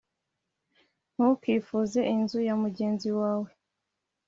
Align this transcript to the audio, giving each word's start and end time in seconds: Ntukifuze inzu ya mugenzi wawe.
Ntukifuze 1.13 1.99
inzu 2.15 2.39
ya 2.47 2.55
mugenzi 2.63 3.09
wawe. 3.19 3.49